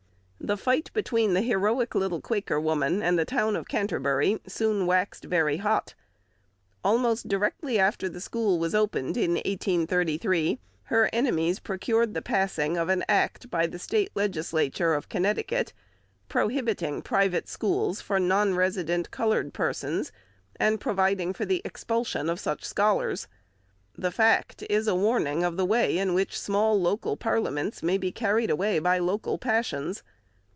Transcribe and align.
The 0.43 0.57
fight 0.57 0.89
between 0.93 1.35
the 1.35 1.43
heroic 1.43 1.93
little 1.93 2.19
Quaker 2.19 2.59
woman 2.59 3.03
and 3.03 3.17
the 3.17 3.25
town 3.25 3.55
of 3.55 3.67
Canterbury 3.67 4.39
soon 4.47 4.87
waxed 4.87 5.25
very 5.25 5.57
hot. 5.57 5.93
Almost 6.83 7.27
directly 7.27 7.77
after 7.77 8.09
the 8.09 8.19
school 8.19 8.57
was 8.57 8.73
opened 8.73 9.17
in 9.17 9.33
1833, 9.35 10.57
her 10.85 11.11
enemies 11.13 11.59
procured 11.59 12.15
the 12.15 12.23
passing 12.23 12.75
of 12.75 12.89
an 12.89 13.05
Act 13.07 13.51
by 13.51 13.67
the 13.67 13.77
State 13.77 14.09
Legislature 14.15 14.95
of 14.95 15.09
Connecticut, 15.09 15.73
prohibiting 16.27 17.03
private 17.03 17.47
schools 17.47 18.01
for 18.01 18.19
non 18.19 18.55
resident 18.55 19.11
coloured 19.11 19.53
persons, 19.53 20.11
and 20.55 20.81
providing 20.81 21.33
for 21.33 21.45
the 21.45 21.61
expulsion 21.63 22.31
of 22.31 22.39
such 22.39 22.65
scholars. 22.65 23.27
The 23.95 24.11
fact 24.11 24.63
is 24.71 24.87
a 24.87 24.95
warning 24.95 25.43
of 25.43 25.55
the 25.55 25.65
way 25.65 25.99
in 25.99 26.15
which 26.15 26.37
small 26.37 26.81
local 26.81 27.15
parliaments 27.15 27.83
may 27.83 27.99
be 27.99 28.11
carried 28.11 28.49
away 28.49 28.79
by 28.79 28.97
local 28.97 29.37
passions. 29.37 30.01